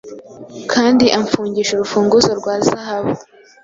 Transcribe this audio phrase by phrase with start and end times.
[0.71, 3.13] Kandi amfungisha urufunguzo rwa zahabu.